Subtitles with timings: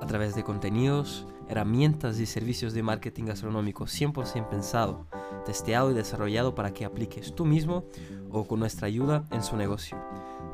[0.00, 5.06] A través de contenidos, herramientas y servicios de marketing gastronómico 100% pensado,
[5.44, 7.84] testeado y desarrollado para que apliques tú mismo
[8.30, 9.96] o con nuestra ayuda en su negocio,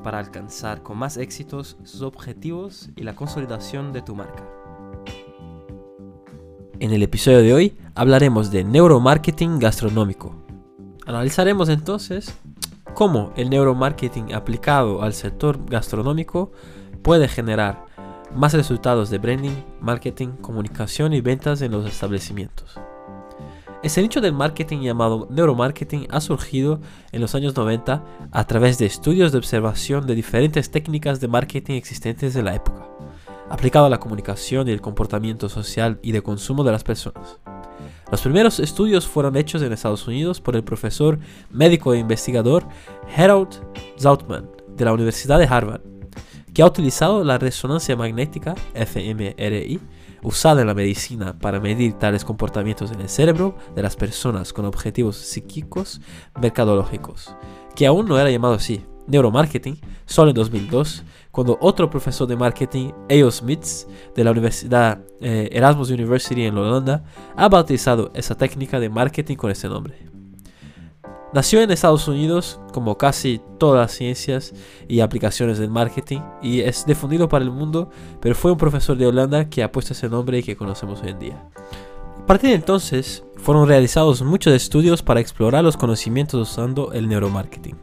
[0.03, 4.45] para alcanzar con más éxitos sus objetivos y la consolidación de tu marca.
[6.79, 10.35] En el episodio de hoy hablaremos de neuromarketing gastronómico.
[11.07, 12.35] Analizaremos entonces
[12.95, 16.53] cómo el neuromarketing aplicado al sector gastronómico
[17.03, 17.87] puede generar
[18.37, 22.79] más resultados de branding, marketing, comunicación y ventas en los establecimientos.
[23.83, 26.81] Este nicho del marketing llamado neuromarketing ha surgido
[27.11, 31.75] en los años 90 a través de estudios de observación de diferentes técnicas de marketing
[31.75, 32.93] existentes de la época
[33.53, 37.39] aplicado a la comunicación y el comportamiento social y de consumo de las personas.
[38.11, 41.19] Los primeros estudios fueron hechos en Estados Unidos por el profesor
[41.51, 42.67] médico e investigador
[43.15, 43.61] Harold
[44.01, 45.83] Zautman de la Universidad de Harvard,
[46.55, 49.81] que ha utilizado la resonancia magnética fMRI
[50.23, 54.65] usada en la medicina para medir tales comportamientos en el cerebro de las personas con
[54.65, 56.01] objetivos psíquicos
[56.41, 57.35] mercadológicos,
[57.75, 62.93] que aún no era llamado así, neuromarketing, solo en 2002, cuando otro profesor de marketing,
[63.09, 67.05] Eo Smits, de la Universidad eh, Erasmus University en Holanda,
[67.37, 70.13] ha bautizado esa técnica de marketing con ese nombre.
[71.33, 74.53] Nació en Estados Unidos, como casi todas las ciencias
[74.87, 77.89] y aplicaciones del marketing, y es difundido para el mundo,
[78.21, 81.09] pero fue un profesor de Holanda que ha puesto ese nombre y que conocemos hoy
[81.09, 81.49] en día.
[82.23, 87.77] A partir de entonces, fueron realizados muchos estudios para explorar los conocimientos usando el neuromarketing,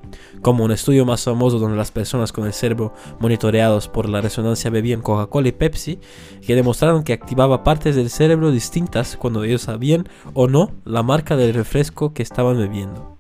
[0.44, 4.70] como un estudio más famoso donde las personas con el cerebro monitoreados por la resonancia
[4.70, 6.00] bebían Coca-Cola y Pepsi,
[6.46, 11.36] que demostraron que activaba partes del cerebro distintas cuando ellos sabían o no la marca
[11.36, 13.19] del refresco que estaban bebiendo.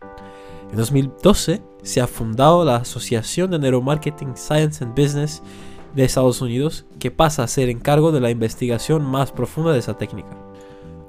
[0.71, 5.41] En 2012 se ha fundado la Asociación de Neuromarketing Science and Business
[5.95, 9.97] de Estados Unidos, que pasa a ser encargo de la investigación más profunda de esa
[9.97, 10.29] técnica.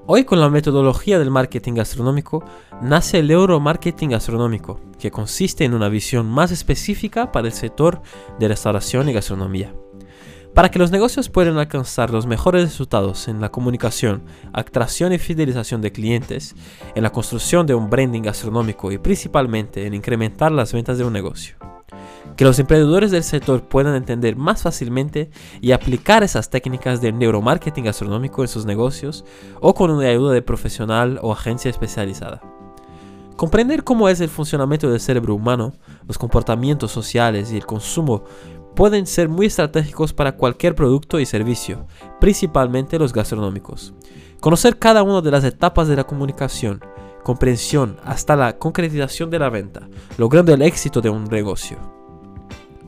[0.06, 2.42] Hoy con la metodología del marketing gastronómico
[2.80, 8.00] nace el Euromarketing gastronómico, que consiste en una visión más específica para el sector
[8.38, 9.74] de restauración y gastronomía.
[10.60, 15.80] Para que los negocios puedan alcanzar los mejores resultados en la comunicación, atracción y fidelización
[15.80, 16.54] de clientes,
[16.94, 21.14] en la construcción de un branding gastronómico y principalmente en incrementar las ventas de un
[21.14, 21.56] negocio
[22.36, 25.30] que los emprendedores del sector puedan entender más fácilmente
[25.62, 29.24] y aplicar esas técnicas de neuromarketing gastronómico en sus negocios
[29.62, 32.42] o con una ayuda de profesional o agencia especializada.
[33.40, 35.72] Comprender cómo es el funcionamiento del cerebro humano,
[36.06, 38.24] los comportamientos sociales y el consumo
[38.74, 41.86] pueden ser muy estratégicos para cualquier producto y servicio,
[42.20, 43.94] principalmente los gastronómicos.
[44.40, 46.80] Conocer cada una de las etapas de la comunicación,
[47.22, 49.88] comprensión hasta la concretización de la venta,
[50.18, 51.78] logrando el éxito de un negocio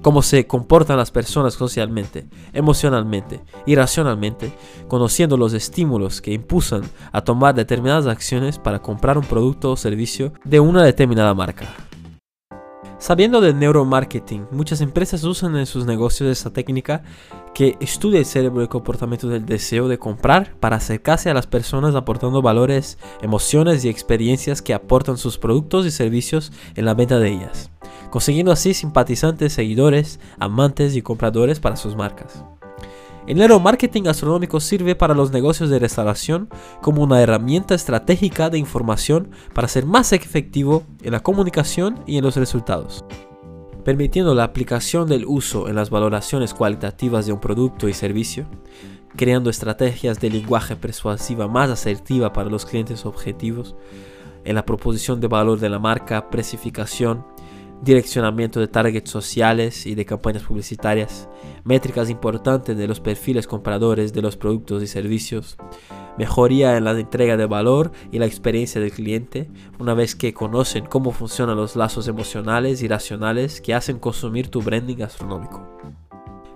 [0.03, 4.53] cómo se comportan las personas socialmente, emocionalmente y racionalmente,
[4.88, 6.82] conociendo los estímulos que impulsan
[7.12, 11.91] a tomar determinadas acciones para comprar un producto o servicio de una determinada marca.
[13.02, 17.02] Sabiendo del neuromarketing, muchas empresas usan en sus negocios esta técnica
[17.52, 21.48] que estudia el cerebro y el comportamiento del deseo de comprar para acercarse a las
[21.48, 27.18] personas aportando valores, emociones y experiencias que aportan sus productos y servicios en la venta
[27.18, 27.72] de ellas
[28.10, 32.44] consiguiendo así simpatizantes, seguidores, amantes y compradores para sus marcas.
[33.24, 36.48] El neuromarketing gastronómico sirve para los negocios de restauración
[36.80, 42.24] como una herramienta estratégica de información para ser más efectivo en la comunicación y en
[42.24, 43.04] los resultados,
[43.84, 48.46] permitiendo la aplicación del uso en las valoraciones cualitativas de un producto y servicio,
[49.14, 53.76] creando estrategias de lenguaje persuasiva más asertiva para los clientes objetivos,
[54.44, 57.25] en la proposición de valor de la marca, precificación,
[57.82, 61.29] direccionamiento de targets sociales y de campañas publicitarias,
[61.64, 65.56] métricas importantes de los perfiles compradores de los productos y servicios,
[66.17, 70.87] mejoría en la entrega de valor y la experiencia del cliente, una vez que conocen
[70.87, 75.67] cómo funcionan los lazos emocionales y racionales que hacen consumir tu branding gastronómico.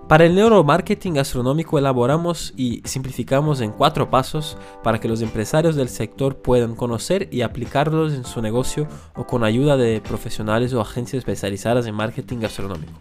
[0.07, 5.89] Para el neuromarketing gastronómico elaboramos y simplificamos en cuatro pasos para que los empresarios del
[5.89, 11.19] sector puedan conocer y aplicarlos en su negocio o con ayuda de profesionales o agencias
[11.19, 12.93] especializadas en marketing gastronómico.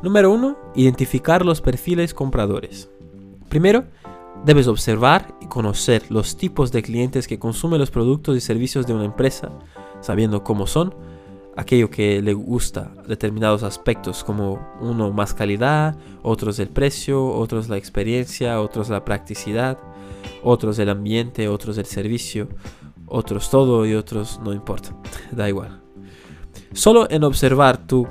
[0.00, 0.56] Número 1.
[0.76, 2.88] Identificar los perfiles compradores.
[3.48, 3.86] Primero,
[4.44, 8.94] Debes observar y conocer los tipos de clientes que consumen los productos y servicios de
[8.94, 9.50] una empresa,
[10.00, 10.94] sabiendo cómo son,
[11.58, 17.76] aquello que le gusta determinados aspectos como uno más calidad, otros el precio, otros la
[17.76, 19.76] experiencia, otros la practicidad,
[20.44, 22.48] otros el ambiente, otros el servicio,
[23.06, 24.94] otros todo y otros no importa,
[25.32, 25.82] da igual.
[26.74, 28.06] Solo en observar tú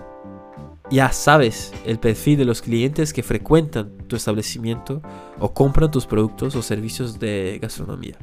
[0.92, 5.02] ya sabes el perfil de los clientes que frecuentan tu establecimiento
[5.40, 8.18] o compran tus productos o servicios de gastronomía.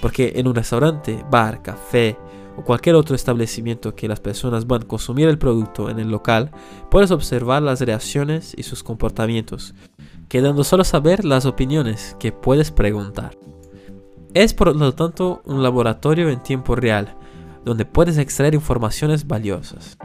[0.00, 2.16] Porque en un restaurante, bar, café
[2.56, 6.50] o cualquier otro establecimiento que las personas van a consumir el producto en el local,
[6.90, 9.74] puedes observar las reacciones y sus comportamientos,
[10.28, 13.36] quedando solo saber las opiniones que puedes preguntar.
[14.34, 17.16] Es por lo tanto un laboratorio en tiempo real,
[17.64, 19.96] donde puedes extraer informaciones valiosas.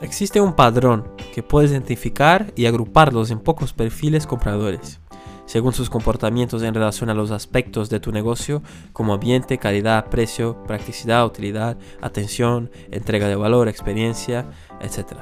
[0.00, 5.00] Existe un padrón que puedes identificar y agruparlos en pocos perfiles compradores,
[5.46, 8.62] según sus comportamientos en relación a los aspectos de tu negocio
[8.92, 14.46] como ambiente, calidad, precio, practicidad, utilidad, atención, entrega de valor, experiencia,
[14.80, 15.18] etc.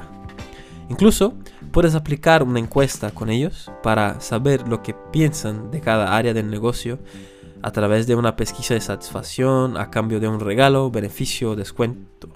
[0.89, 1.33] Incluso
[1.71, 6.49] puedes aplicar una encuesta con ellos para saber lo que piensan de cada área del
[6.49, 6.99] negocio
[7.61, 12.29] a través de una pesquisa de satisfacción a cambio de un regalo, beneficio o descuento.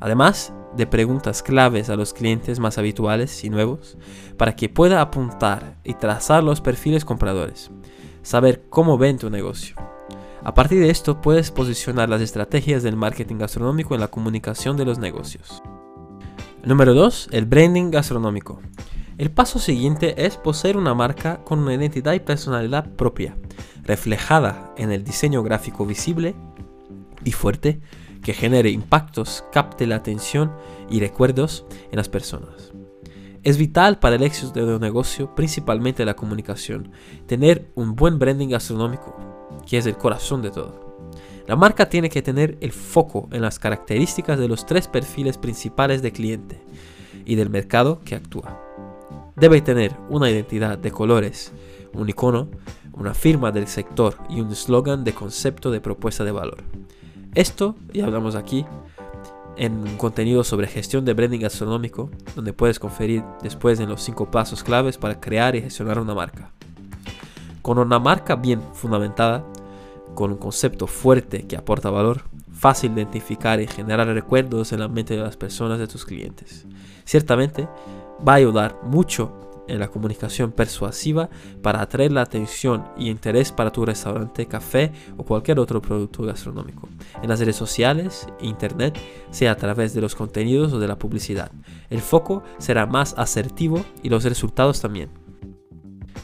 [0.00, 3.96] Además, de preguntas claves a los clientes más habituales y nuevos
[4.36, 7.70] para que pueda apuntar y trazar los perfiles compradores,
[8.22, 9.76] saber cómo ven tu negocio.
[10.42, 14.84] A partir de esto puedes posicionar las estrategias del marketing gastronómico en la comunicación de
[14.84, 15.62] los negocios.
[16.62, 17.28] Número 2.
[17.32, 18.60] El branding gastronómico.
[19.16, 23.36] El paso siguiente es poseer una marca con una identidad y personalidad propia,
[23.84, 26.34] reflejada en el diseño gráfico visible
[27.22, 27.80] y fuerte
[28.24, 30.50] que genere impactos, capte la atención
[30.90, 32.72] y recuerdos en las personas.
[33.44, 36.90] Es vital para el éxito de un negocio, principalmente la comunicación,
[37.26, 39.14] tener un buen branding gastronómico,
[39.68, 40.96] que es el corazón de todo.
[41.46, 46.00] La marca tiene que tener el foco en las características de los tres perfiles principales
[46.00, 46.62] de cliente
[47.26, 48.58] y del mercado que actúa.
[49.36, 51.52] Debe tener una identidad de colores,
[51.92, 52.48] un icono,
[52.94, 56.64] una firma del sector y un eslogan de concepto de propuesta de valor.
[57.34, 58.64] Esto, y hablamos aquí,
[59.56, 64.30] en un contenido sobre gestión de branding gastronómico, donde puedes conferir después en los 5
[64.30, 66.50] pasos claves para crear y gestionar una marca.
[67.62, 69.44] Con una marca bien fundamentada,
[70.14, 72.22] con un concepto fuerte que aporta valor,
[72.52, 76.66] fácil de identificar y generar recuerdos en la mente de las personas de tus clientes.
[77.04, 77.68] Ciertamente
[78.26, 81.30] va a ayudar mucho en la comunicación persuasiva
[81.62, 86.88] para atraer la atención y interés para tu restaurante, café o cualquier otro producto gastronómico.
[87.22, 88.98] En las redes sociales internet,
[89.30, 91.50] sea a través de los contenidos o de la publicidad.
[91.90, 95.10] El foco será más asertivo y los resultados también.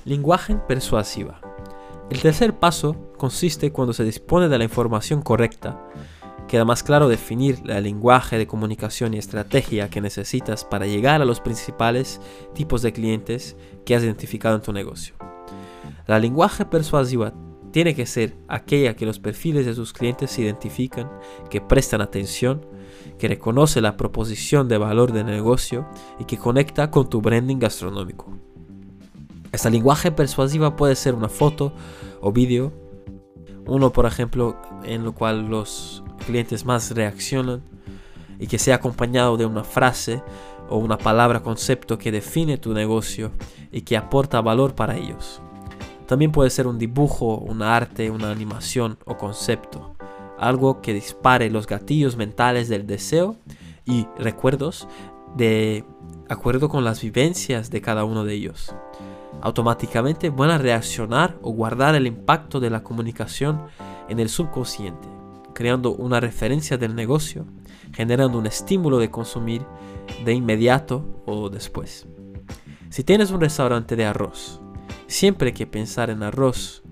[0.05, 1.41] Lenguaje persuasiva.
[2.11, 5.81] El tercer paso consiste cuando se dispone de la información correcta
[6.51, 11.25] queda más claro definir el lenguaje de comunicación y estrategia que necesitas para llegar a
[11.25, 12.21] los principales
[12.55, 13.57] tipos de clientes
[13.87, 15.15] que has identificado en tu negocio.
[16.09, 17.33] La lenguaje persuasiva
[17.71, 21.09] tiene que ser aquella que los perfiles de sus clientes identifican,
[21.51, 22.67] que prestan atención,
[23.17, 25.87] que reconoce la proposición de valor del negocio
[26.19, 28.27] y que conecta con tu branding gastronómico.
[29.53, 31.73] Esta lenguaje persuasiva puede ser una foto
[32.21, 32.73] o vídeo,
[33.69, 37.63] uno por ejemplo en lo cual los clientes más reaccionan
[38.39, 40.23] y que sea acompañado de una frase
[40.69, 43.33] o una palabra concepto que define tu negocio
[43.71, 45.43] y que aporta valor para ellos.
[46.07, 49.95] También puede ser un dibujo, un arte, una animación o concepto,
[50.39, 53.37] algo que dispare los gatillos mentales del deseo
[53.85, 54.89] y recuerdos
[55.37, 55.85] de
[56.29, 58.75] acuerdo con las vivencias de cada uno de ellos.
[59.43, 63.63] Automáticamente van a reaccionar o guardar el impacto de la comunicación
[64.09, 65.20] en el subconsciente
[65.61, 67.45] creando una referencia del negocio,
[67.93, 69.61] generando un estímulo de consumir
[70.25, 72.07] de inmediato o después.
[72.89, 74.59] Si tienes un restaurante de arroz,
[75.07, 76.83] siempre que pensar en arroz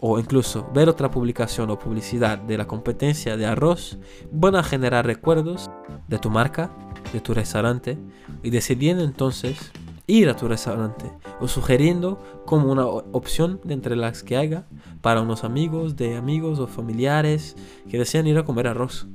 [0.00, 3.98] o incluso ver otra publicación o publicidad de la competencia de arroz
[4.32, 5.70] van a generar recuerdos
[6.08, 6.70] de tu marca,
[7.12, 7.98] de tu restaurante
[8.42, 9.72] y decidiendo entonces
[10.06, 11.10] ir a tu restaurante
[11.40, 14.66] o sugiriendo como una opción de entre las que haya
[15.00, 17.56] para unos amigos de amigos o familiares
[17.90, 19.06] que desean ir a comer arroz.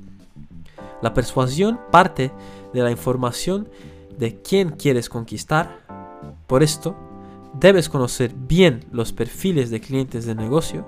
[1.01, 2.31] La persuasión parte
[2.73, 3.69] de la información
[4.17, 5.79] de quién quieres conquistar.
[6.45, 6.95] Por esto,
[7.59, 10.85] debes conocer bien los perfiles de clientes de negocio,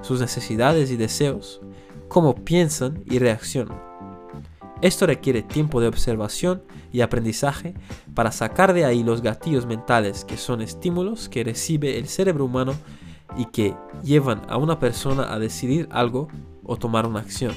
[0.00, 1.60] sus necesidades y deseos,
[2.08, 3.91] cómo piensan y reaccionan.
[4.82, 7.74] Esto requiere tiempo de observación y aprendizaje
[8.14, 12.74] para sacar de ahí los gatillos mentales que son estímulos que recibe el cerebro humano
[13.36, 16.26] y que llevan a una persona a decidir algo
[16.64, 17.54] o tomar una acción.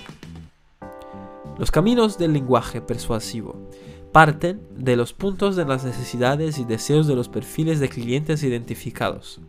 [1.58, 3.70] Los caminos del lenguaje persuasivo
[4.12, 9.42] parten de los puntos de las necesidades y deseos de los perfiles de clientes identificados.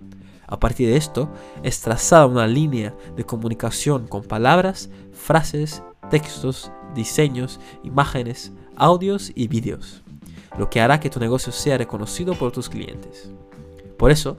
[0.48, 1.28] A partir de esto,
[1.62, 10.02] es trazada una línea de comunicación con palabras, frases, textos, diseños, imágenes, audios y vídeos,
[10.58, 13.30] lo que hará que tu negocio sea reconocido por tus clientes.
[13.96, 14.38] Por eso,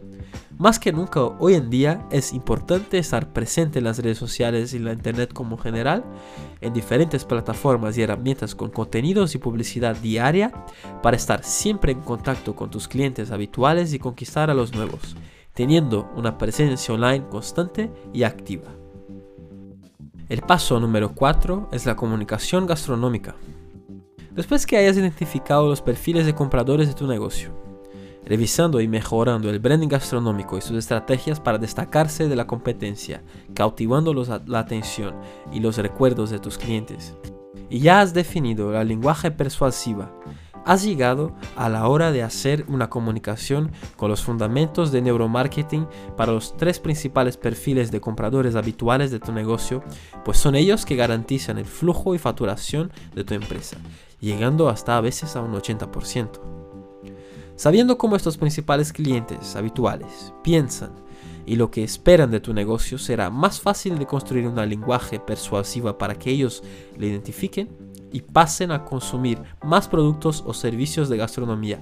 [0.58, 4.80] más que nunca hoy en día es importante estar presente en las redes sociales y
[4.80, 6.04] la internet como general,
[6.62, 10.52] en diferentes plataformas y herramientas con contenidos y publicidad diaria
[11.04, 15.16] para estar siempre en contacto con tus clientes habituales y conquistar a los nuevos,
[15.54, 18.70] teniendo una presencia online constante y activa.
[20.30, 23.36] El paso número 4 es la comunicación gastronómica.
[24.32, 27.52] Después que hayas identificado los perfiles de compradores de tu negocio,
[28.26, 34.14] revisando y mejorando el branding gastronómico y sus estrategias para destacarse de la competencia, cautivando
[34.14, 35.16] la atención
[35.54, 37.16] y los recuerdos de tus clientes.
[37.70, 40.12] Y ya has definido la lenguaje persuasiva.
[40.68, 46.34] Has llegado a la hora de hacer una comunicación con los fundamentos de neuromarketing para
[46.34, 49.82] los tres principales perfiles de compradores habituales de tu negocio,
[50.26, 53.78] pues son ellos que garantizan el flujo y facturación de tu empresa,
[54.20, 56.42] llegando hasta a veces a un 80%.
[57.56, 60.92] Sabiendo cómo estos principales clientes habituales piensan
[61.46, 65.98] y lo que esperan de tu negocio, será más fácil de construir una lenguaje persuasiva
[65.98, 66.62] para que ellos
[66.98, 67.70] le identifiquen
[68.12, 71.82] y pasen a consumir más productos o servicios de gastronomía,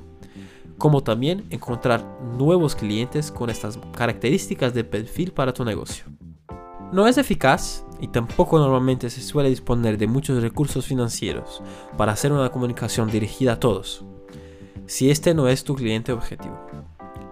[0.77, 2.05] como también encontrar
[2.37, 6.05] nuevos clientes con estas características de perfil para tu negocio.
[6.91, 11.61] No es eficaz y tampoco normalmente se suele disponer de muchos recursos financieros
[11.97, 14.05] para hacer una comunicación dirigida a todos
[14.87, 16.59] si este no es tu cliente objetivo.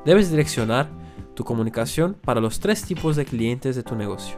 [0.05, 0.89] Debes direccionar
[1.35, 4.37] tu comunicación para los tres tipos de clientes de tu negocio,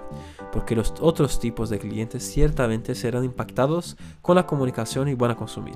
[0.55, 5.35] porque los otros tipos de clientes ciertamente serán impactados con la comunicación y van a
[5.35, 5.75] consumir.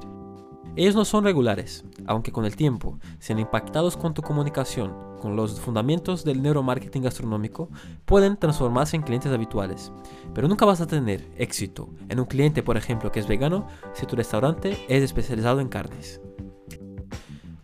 [0.77, 5.59] Ellos no son regulares, aunque con el tiempo sean impactados con tu comunicación, con los
[5.59, 7.67] fundamentos del neuromarketing gastronómico,
[8.05, 9.91] pueden transformarse en clientes habituales.
[10.33, 14.05] Pero nunca vas a tener éxito en un cliente, por ejemplo, que es vegano, si
[14.05, 16.21] tu restaurante es especializado en carnes.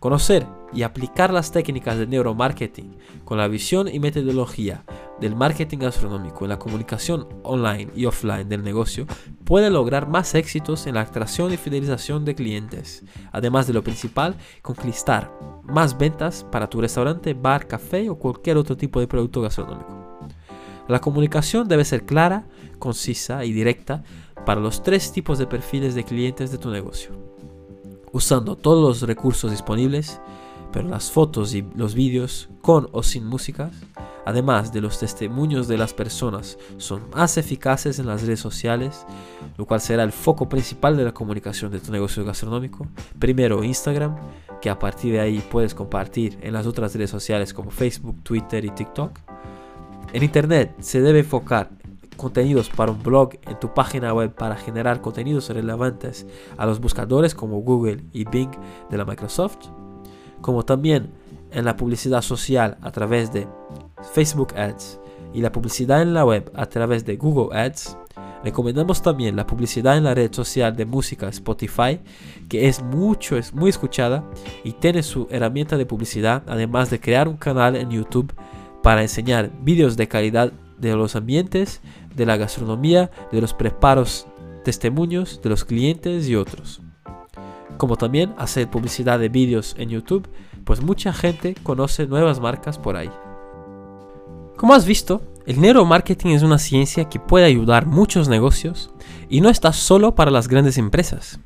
[0.00, 4.84] Conocer y aplicar las técnicas de neuromarketing con la visión y metodología
[5.20, 9.06] del marketing gastronómico en la comunicación online y offline del negocio
[9.44, 14.36] puede lograr más éxitos en la atracción y fidelización de clientes, además de lo principal,
[14.62, 15.32] conquistar
[15.62, 20.28] más ventas para tu restaurante, bar, café o cualquier otro tipo de producto gastronómico.
[20.88, 22.46] La comunicación debe ser clara,
[22.78, 24.04] concisa y directa
[24.44, 27.26] para los tres tipos de perfiles de clientes de tu negocio
[28.16, 30.20] usando todos los recursos disponibles,
[30.72, 33.70] pero las fotos y los vídeos con o sin música,
[34.26, 39.06] además de los testimonios de las personas, son más eficaces en las redes sociales,
[39.56, 42.88] lo cual será el foco principal de la comunicación de tu negocio gastronómico.
[43.20, 44.16] Primero Instagram,
[44.60, 48.64] que a partir de ahí puedes compartir en las otras redes sociales como Facebook, Twitter
[48.64, 49.12] y TikTok.
[50.12, 51.70] En Internet se debe enfocar
[52.16, 57.34] contenidos para un blog en tu página web para generar contenidos relevantes a los buscadores
[57.36, 58.50] como Google y Bing
[58.90, 59.68] de la Microsoft,
[60.40, 61.12] como también
[61.52, 63.46] en la publicidad social a través de
[64.12, 65.00] Facebook Ads
[65.32, 67.96] y la publicidad en la web a través de Google Ads.
[68.44, 72.00] Recomendamos también la publicidad en la red social de música Spotify,
[72.48, 74.24] que es mucho, es muy escuchada
[74.62, 78.32] y tiene su herramienta de publicidad, además de crear un canal en YouTube
[78.82, 81.80] para enseñar vídeos de calidad de los ambientes
[82.14, 84.26] de la gastronomía, de los preparos,
[84.64, 86.80] testimonios de los clientes y otros.
[87.78, 90.28] Como también hacer publicidad de vídeos en YouTube,
[90.64, 93.10] pues mucha gente conoce nuevas marcas por ahí.
[94.56, 98.90] Como has visto, el neuromarketing es una ciencia que puede ayudar muchos negocios
[99.28, 101.38] y no está solo para las grandes empresas.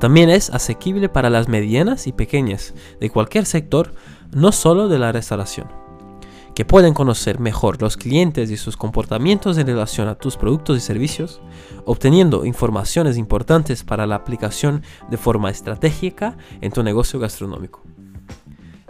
[0.00, 3.94] También es asequible para las medianas y pequeñas de cualquier sector,
[4.32, 5.80] no solo de la restauración
[6.54, 10.80] que pueden conocer mejor los clientes y sus comportamientos en relación a tus productos y
[10.80, 11.40] servicios,
[11.86, 17.82] obteniendo informaciones importantes para la aplicación de forma estratégica en tu negocio gastronómico.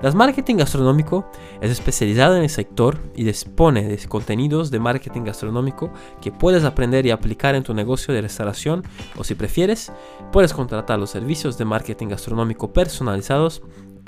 [0.02, 1.26] Las Marketing Gastronómico
[1.60, 5.92] es especializada en el sector y dispone de contenidos de marketing gastronómico
[6.22, 8.82] que puedes aprender y aplicar en tu negocio de restauración
[9.18, 9.92] o si prefieres,
[10.32, 13.60] puedes contratar los servicios de marketing gastronómico personalizados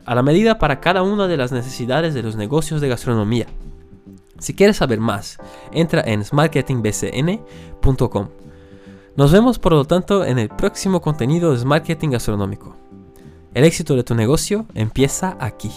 [0.06, 3.44] a la medida para cada una de las necesidades de los negocios de gastronomía.
[4.38, 5.37] Si quieres saber más,
[5.72, 8.28] entra en smartketingbcn.com.
[9.14, 12.82] Nos vemos por lo tanto en el próximo contenido de Marketing Gastronómico.
[13.54, 15.71] El éxito de tu negocio empieza aquí.